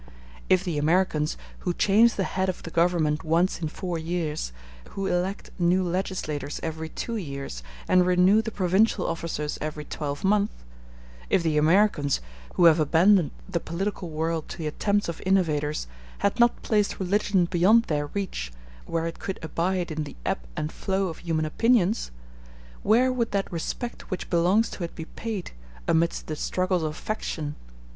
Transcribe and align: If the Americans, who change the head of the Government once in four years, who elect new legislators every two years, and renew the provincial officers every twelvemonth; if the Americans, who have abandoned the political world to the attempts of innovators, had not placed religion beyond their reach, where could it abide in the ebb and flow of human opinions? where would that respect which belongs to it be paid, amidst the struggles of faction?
If 0.49 0.63
the 0.63 0.79
Americans, 0.79 1.37
who 1.59 1.75
change 1.75 2.15
the 2.15 2.23
head 2.23 2.49
of 2.49 2.63
the 2.63 2.71
Government 2.71 3.23
once 3.23 3.61
in 3.61 3.67
four 3.67 3.99
years, 3.99 4.51
who 4.93 5.05
elect 5.05 5.51
new 5.59 5.83
legislators 5.83 6.59
every 6.63 6.89
two 6.89 7.17
years, 7.17 7.61
and 7.87 8.03
renew 8.07 8.41
the 8.41 8.49
provincial 8.49 9.05
officers 9.05 9.59
every 9.61 9.85
twelvemonth; 9.85 10.49
if 11.29 11.43
the 11.43 11.55
Americans, 11.59 12.19
who 12.55 12.65
have 12.65 12.79
abandoned 12.79 13.29
the 13.47 13.59
political 13.59 14.09
world 14.09 14.49
to 14.49 14.57
the 14.57 14.65
attempts 14.65 15.07
of 15.07 15.21
innovators, 15.23 15.85
had 16.17 16.39
not 16.39 16.63
placed 16.63 16.99
religion 16.99 17.45
beyond 17.45 17.83
their 17.83 18.07
reach, 18.07 18.51
where 18.87 19.11
could 19.11 19.37
it 19.37 19.45
abide 19.45 19.91
in 19.91 20.03
the 20.05 20.15
ebb 20.25 20.39
and 20.57 20.71
flow 20.71 21.09
of 21.09 21.19
human 21.19 21.45
opinions? 21.45 22.09
where 22.81 23.13
would 23.13 23.29
that 23.33 23.53
respect 23.53 24.09
which 24.09 24.31
belongs 24.31 24.67
to 24.71 24.83
it 24.83 24.95
be 24.95 25.05
paid, 25.05 25.51
amidst 25.87 26.25
the 26.25 26.35
struggles 26.35 26.81
of 26.81 26.97
faction? 26.97 27.53